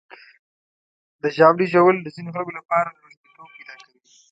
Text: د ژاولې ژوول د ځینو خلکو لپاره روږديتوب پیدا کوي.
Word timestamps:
د 1.21 1.23
ژاولې 1.35 1.65
ژوول 1.73 1.97
د 2.01 2.07
ځینو 2.15 2.29
خلکو 2.35 2.57
لپاره 2.59 2.89
روږديتوب 3.01 3.49
پیدا 3.57 3.75
کوي. 3.83 3.99